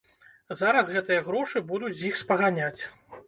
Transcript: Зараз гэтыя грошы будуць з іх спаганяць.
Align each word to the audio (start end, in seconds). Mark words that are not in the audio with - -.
Зараз 0.61 0.89
гэтыя 0.95 1.25
грошы 1.27 1.63
будуць 1.73 1.93
з 1.99 2.09
іх 2.09 2.17
спаганяць. 2.25 2.81